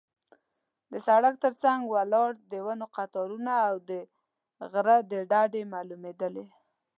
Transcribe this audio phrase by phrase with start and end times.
[0.91, 3.91] د سړک تر څنګ ولاړ د ونو قطارونه او د
[4.71, 4.95] غره
[5.29, 6.45] ډډې معلومېدلې.